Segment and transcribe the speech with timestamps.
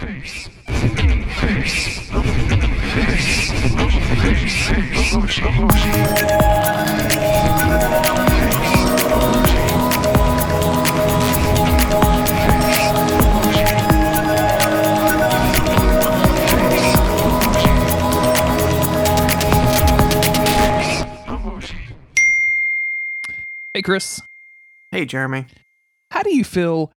[0.00, 0.16] Hey,
[23.82, 24.22] Chris,
[24.90, 25.44] Hey, Jeremy.
[26.10, 26.90] how do you feel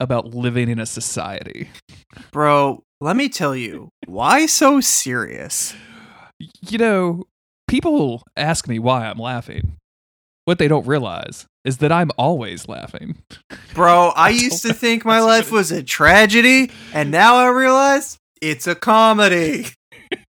[0.00, 1.70] about living in a society?
[2.32, 5.74] Bro, let me tell you, why so serious?
[6.66, 7.24] You know,
[7.68, 9.76] people ask me why I'm laughing.
[10.46, 13.22] What they don't realize is that I'm always laughing.
[13.74, 18.66] Bro, I used to think my life was a tragedy, and now I realize it's
[18.66, 19.66] a comedy.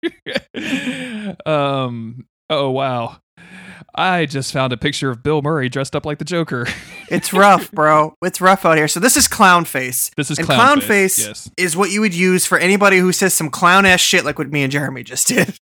[1.46, 3.18] um, oh, wow.
[3.94, 6.66] I just found a picture of Bill Murray dressed up like the Joker.
[7.12, 8.14] It's rough, bro.
[8.24, 8.88] It's rough out here.
[8.88, 10.12] So this is clown face.
[10.16, 11.18] This is and clown, clown face.
[11.18, 11.52] face Yes.
[11.58, 14.50] is what you would use for anybody who says some clown ass shit like what
[14.50, 15.58] me and Jeremy just did.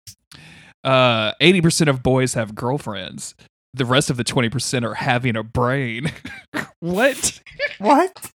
[0.82, 3.36] Uh, 80% of boys have girlfriends.
[3.74, 6.10] The rest of the 20% are having a brain.
[6.80, 7.40] what?
[7.78, 8.32] What?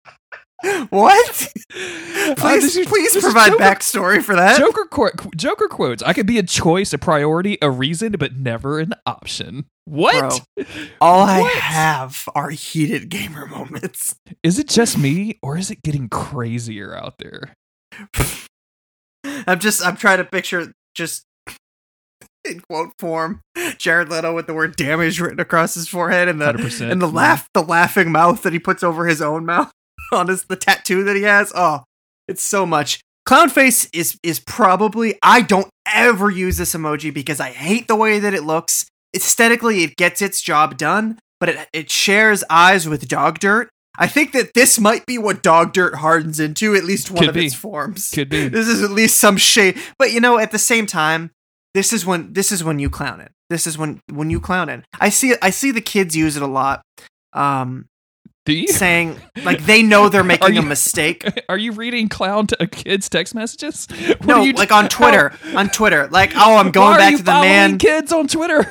[0.90, 1.54] What?
[1.76, 4.58] Uh, Please, is- please provide Joker- backstory for that.
[4.58, 6.02] Joker quote, Joker quotes.
[6.04, 9.66] I could be a choice, a priority, a reason, but never an option.
[9.86, 10.42] What?
[10.56, 10.66] Bro,
[11.00, 14.16] All I have are heated gamer moments.
[14.44, 17.54] Is it just me, or is it getting crazier out there?
[19.46, 21.24] I'm just I'm trying to picture just
[22.50, 23.42] in quote form
[23.78, 26.50] Jared Leto with the word damage written across his forehead and the
[26.90, 29.72] and the laugh the laughing mouth that he puts over his own mouth
[30.12, 31.52] on his the tattoo that he has.
[31.56, 31.84] Oh,
[32.28, 33.00] it's so much.
[33.26, 37.96] Clown face is is probably I don't ever use this emoji because I hate the
[37.96, 38.86] way that it looks.
[39.16, 43.70] Aesthetically, it gets its job done, but it it shares eyes with dog dirt.
[44.00, 47.30] I think that this might be what dog dirt hardens into, at least one Could
[47.30, 47.48] of be.
[47.48, 48.12] its forms.
[48.12, 48.48] Could be.
[48.50, 49.78] This is at least some shade.
[49.98, 51.32] But you know, at the same time,
[51.74, 53.32] this is when this is when you clown it.
[53.50, 54.86] This is when when you clown it.
[55.00, 56.82] I see I see the kids use it a lot.
[57.34, 57.88] Um
[58.48, 58.70] Do you?
[58.70, 61.26] saying like they know they're making you- a mistake.
[61.50, 63.88] Are you reading clown to kids' text messages?
[64.08, 65.34] What No, you like on Twitter.
[65.54, 66.08] On Twitter.
[66.08, 67.78] Like, oh, I'm going back to the man.
[67.78, 68.66] kids on Twitter.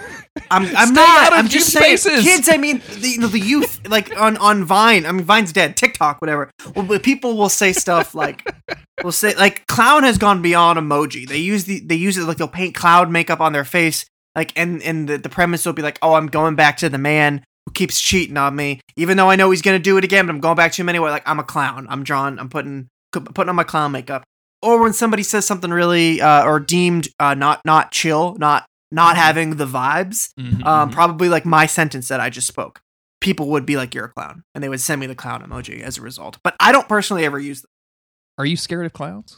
[0.51, 1.33] I'm I'm Stay not.
[1.35, 2.49] I'm just youth saying kids.
[2.51, 5.05] I mean, the, the youth like on on Vine.
[5.05, 5.77] I mean, Vine's dead.
[5.77, 6.51] TikTok, whatever.
[6.75, 8.51] Well, people will say stuff like,
[9.05, 11.29] will say like, clown has gone beyond emoji.
[11.29, 14.07] They use the they use it like they'll paint cloud makeup on their face.
[14.35, 16.99] Like, and and the, the premise will be like, oh, I'm going back to the
[16.99, 20.27] man who keeps cheating on me, even though I know he's gonna do it again.
[20.27, 21.10] But I'm going back to him anyway.
[21.10, 21.87] Like, I'm a clown.
[21.91, 22.38] I'm drawn.
[22.38, 24.22] I'm putting putting on my clown makeup.
[24.62, 29.16] Or when somebody says something really uh, or deemed uh, not not chill, not not
[29.16, 30.93] having the vibes Mhm, um, mhm.
[30.93, 32.81] probably like my sentence that I just spoke.
[33.21, 35.81] People would be like, "You're a clown," and they would send me the clown emoji
[35.83, 36.38] as a result.
[36.44, 37.69] But I don't personally ever use them.
[38.38, 39.37] Are you scared of clowns?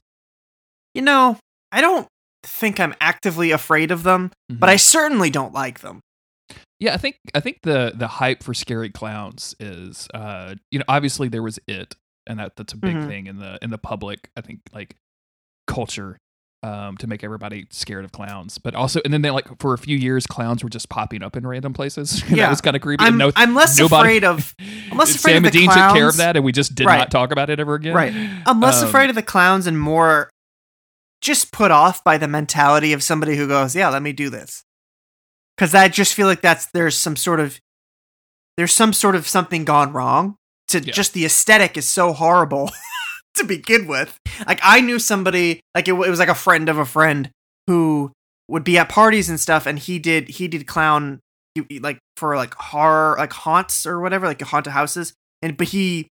[0.94, 1.38] You know,
[1.72, 2.06] I don't
[2.42, 4.58] think I'm actively afraid of them, Mm-hmm.
[4.60, 6.00] but I certainly don't like them.
[6.81, 10.84] Yeah, I think I think the the hype for scary clowns is uh you know
[10.88, 13.06] obviously there was it and that that's a big Mhm.
[13.09, 14.94] thing in the in the public I think like
[15.66, 16.16] culture
[16.64, 19.78] um to make everybody scared of clowns but also and then they like for a
[19.78, 22.44] few years clowns were just popping up in random places and Yeah.
[22.47, 24.54] that was kind of creepy I'm, no I'm less nobody- afraid of
[24.91, 26.87] I'm less afraid Sam of the Dean took care of that and we just did
[26.87, 26.98] Right.
[26.98, 28.12] not talk about it ever again Right.
[28.47, 30.31] I'm less Um, afraid of the clowns and more
[31.20, 34.62] just put off by the mentality of somebody who goes, "Yeah, let me do this."
[35.58, 37.58] Cuz I just feel like that's there's some sort of
[38.56, 40.36] there's some sort of something gone wrong.
[40.69, 40.92] To Yeah.
[40.92, 42.70] just the aesthetic is so horrible
[43.34, 44.16] to begin with.
[44.46, 47.30] Like I knew somebody like it, it was like a friend of a friend
[47.66, 48.12] who
[48.48, 51.20] would be at parties and stuff and he did he did clown
[51.80, 56.06] like for like horror like haunts or whatever like haunted houses and but he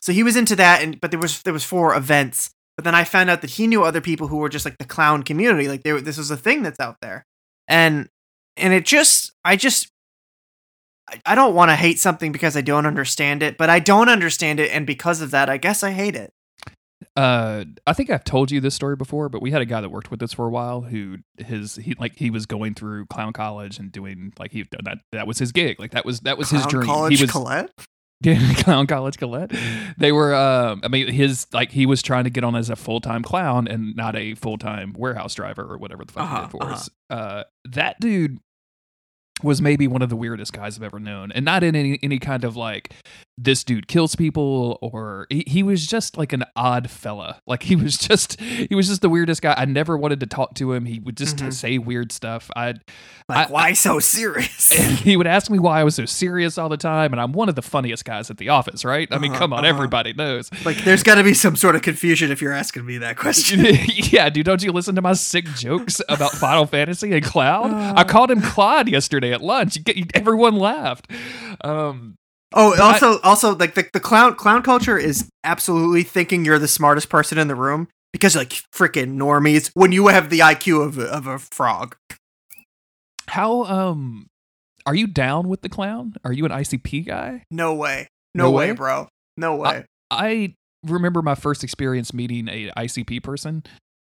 [0.00, 2.94] so he was into that and but there was there was four events but then
[2.94, 5.66] i found out that he knew other people who were just like the clown community
[5.66, 7.24] like they, were- this was a thing that's out there
[7.68, 8.08] and
[8.56, 9.88] and it just i just
[11.26, 14.60] I- don't want to hate something because i don't understand it but i don't understand
[14.60, 16.32] it and because of that i guess i hate it.
[17.16, 19.90] Uh i think i've told you this story before but we had a guy that
[19.90, 23.32] worked with us for a while who his he like he was going through clown
[23.32, 25.78] college and doing like he that that was his gig.
[25.80, 26.86] Like that was that was his Clown dream.
[26.86, 27.70] College he was Colette?
[28.58, 29.52] Clown college Colette.
[29.98, 32.76] They were, um, I mean, his like he was trying to get on as a
[32.76, 36.34] full time clown and not a full time warehouse driver or whatever the fuck he
[36.34, 36.90] Uh-huh, did for us.
[37.10, 38.38] Uh, that dude
[39.42, 42.18] was maybe one of the weirdest guys I've ever known, and not in any any
[42.18, 42.92] kind of like
[43.38, 47.74] this dude kills people or he, he was just like an odd fella like he
[47.74, 50.84] was just he was just the weirdest guy i never wanted to talk to him
[50.84, 51.50] he would just Mhm.
[51.52, 52.74] say weird stuff i
[53.28, 54.70] Like, I- why so serious?
[55.00, 57.48] he would ask me why i was so serious all the time and i'm one
[57.48, 59.68] of the funniest guys at the office right i mean Uh-huh, come on uh-huh.
[59.74, 62.98] everybody knows like, there's got to be some sort of confusion if you're asking me
[62.98, 63.64] that question.
[63.88, 67.94] yeah dude don't you listen to my sick jokes about final fantasy and cloud Uh.
[67.96, 69.78] i called him claude yesterday at lunch
[70.14, 71.10] everyone laughed
[71.64, 72.18] um
[72.54, 76.68] Oh, I- also, also, like the, the clown clown culture is absolutely thinking you're the
[76.68, 80.98] smartest person in the room because like freaking normies when you have the IQ of
[80.98, 81.96] a, of a frog.
[83.28, 84.26] how um
[84.86, 88.50] are you down with the clown are you an icp guy No way, no, No
[88.50, 88.76] way, way?
[88.76, 89.84] bro, no way.
[90.10, 90.54] I
[90.84, 93.62] remember my first experience meeting a ICP person,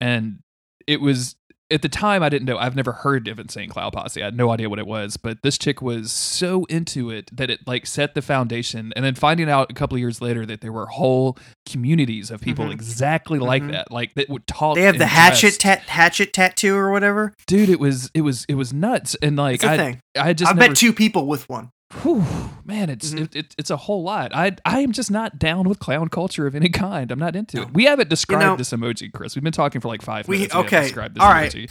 [0.02, 0.40] and
[0.86, 1.36] it was
[1.70, 2.58] at the time I didn't know.
[2.58, 4.22] I've never heard of Insane Clown Posse.
[4.22, 7.50] I had no idea what it was, but this chick was so into it that
[7.50, 8.94] it like set the foundation.
[8.96, 11.38] And then finding out a couple of years later that there were whole
[11.68, 12.72] communities of people Mhm.
[12.72, 13.72] exactly like Mhm.
[13.72, 14.76] that, like that would talk.
[14.76, 17.34] they have the hatchet tat hatchet tattoo or whatever.
[17.48, 17.70] dude.
[17.70, 20.00] It was it was it was nuts, and like I thing.
[20.20, 21.70] I just I never, bet two people with one.
[22.04, 22.26] Whew,
[22.66, 23.22] man, it's Mhm.
[23.22, 24.36] it, it, it's a whole lot.
[24.36, 27.12] I I am just not down with clown culture of any kind.
[27.12, 27.64] I'm not into No.
[27.64, 27.74] it.
[27.74, 29.36] We haven't described know- this emoji, Chris.
[29.36, 30.54] We've been talking for like five We- minutes.
[30.54, 31.52] We haven't okay, described this all right.
[31.52, 31.70] emoji.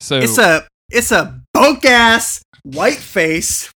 [0.00, 3.72] So It's a it's a bunk ass white face,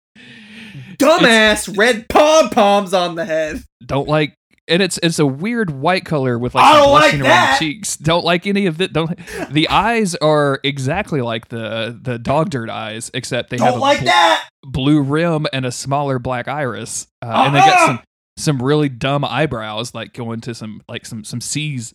[0.98, 3.62] dumbass red pom poms on the head.
[3.84, 4.34] don't like,
[4.68, 7.58] and it's it's a weird white color with like I don't like blushing around that.
[7.60, 7.96] the cheeks.
[7.96, 8.92] Don't like any of it.
[8.92, 9.18] Don't.
[9.50, 13.80] The eyes are exactly like the the dog dirt eyes, except they have Don't a
[13.80, 14.48] like bl- that.
[14.64, 17.86] blue rim and a smaller black iris, uh, and they got Uh-uh.
[17.86, 18.00] some
[18.38, 21.94] some really dumb eyebrows, like going to some like some some C's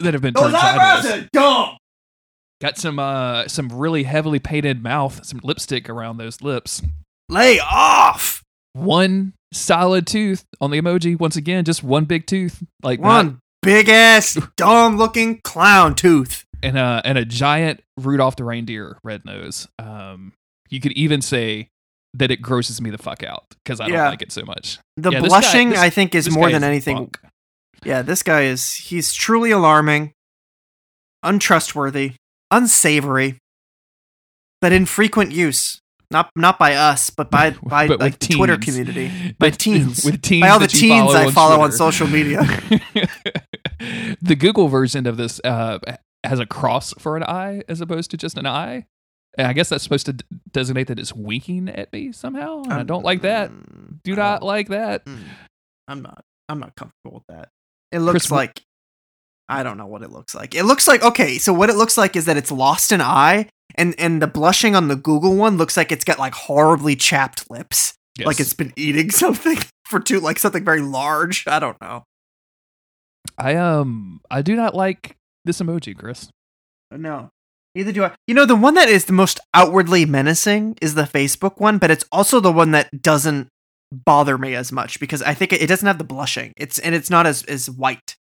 [0.00, 1.24] that have been Those turned eyebrows sideways.
[1.24, 1.76] are dumb.
[2.60, 6.82] Got some uh some really heavily painted mouth, some lipstick around those lips.
[7.28, 8.42] Lay off.
[8.72, 11.18] One solid tooth on the emoji.
[11.18, 16.44] Once again, just one big tooth, like not- One big ass dumb looking clown tooth.
[16.62, 19.66] and a and a giant Rudolph the reindeer red nose.
[19.78, 20.32] Um,
[20.70, 21.68] you could even say
[22.14, 24.08] that it grosses me the fuck out because I don't Yeah.
[24.08, 24.78] like it so much.
[24.96, 26.96] The Yeah, this guy- blushing, this- I think, is more than is anything.
[26.96, 27.20] funk.
[27.84, 28.74] Yeah, this guy is.
[28.74, 30.12] He's truly alarming,
[31.22, 32.14] untrustworthy,
[32.50, 33.38] unsavory,
[34.60, 35.80] but in frequent use.
[36.10, 39.10] Not not by us, but by by But like the Twitter community.
[39.38, 40.04] By With- teens.
[40.04, 42.40] with teens By all the teens I follow on social media.
[44.22, 45.78] the Google version of this uh,
[46.24, 48.86] has a cross for an eye as opposed to just an eye.
[49.36, 52.62] And I guess that's supposed to d- designate that it's winking at me somehow.
[52.62, 53.50] And I don't like that.
[53.50, 55.04] Mm, Do not like that.
[55.04, 55.18] mm,
[55.86, 56.24] I'm not.
[56.48, 57.50] I'm not comfortable with that.
[57.92, 58.62] It looks Chris, like.
[59.48, 60.54] I don't know what it looks like.
[60.54, 61.38] It looks like okay.
[61.38, 64.76] So what it looks like is that it's lost an eye, and and the blushing
[64.76, 68.72] on the Google one looks like it's got like horribly chapped lips, like it's been
[68.76, 71.46] eating something for too like something very large.
[71.46, 72.04] I don't know.
[73.36, 76.28] I um I do not like this emoji, Chris.
[76.90, 77.30] No.
[77.74, 78.12] Neither do I.
[78.26, 81.90] You know, the one that is the most outwardly menacing is the Facebook one, but
[81.90, 83.48] it's also the one that doesn't
[83.92, 86.52] bother me as much because I think it, it doesn't have the blushing.
[86.56, 88.16] It's and it's not as as white.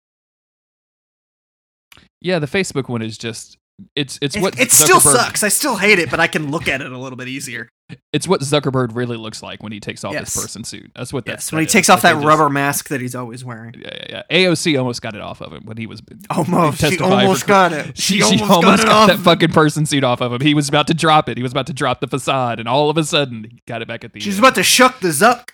[2.24, 3.58] Yeah, the Facebook one is just
[3.94, 5.42] it's it's what it still sucks.
[5.42, 7.68] I still hate it, but I can look at it a little bit easier.
[8.14, 10.32] It's what Zuckerberg really looks like when he takes off Yes.
[10.32, 10.90] his person suit.
[10.96, 11.90] That's what Yes, that's when he that takes is.
[11.90, 13.74] off Like, that they just- rubber mask that he's always wearing.
[13.78, 14.46] Yeah, yeah, yeah.
[14.46, 16.00] AOC almost got it off of him when he was
[16.30, 17.98] Almost, she testifying for almost got it.
[17.98, 19.06] She, she almost, got, it got off.
[19.08, 20.40] that fucking person suit off of him.
[20.40, 21.36] He was about to drop it.
[21.36, 23.88] He was about to drop the facade, and all of a sudden, he got it
[23.88, 24.44] back at the She's end.
[24.44, 25.50] about to shuck the zuck.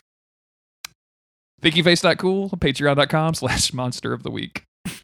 [1.62, 4.64] Thinkyface.cool, patreon.com slash monster of the week.